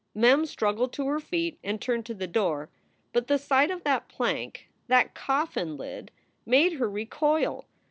[0.15, 2.69] Mem struggled to her feet and turned to the door.
[3.13, 6.09] But the sight of that plank, that coffin lid,
[6.43, 7.65] made her recoil.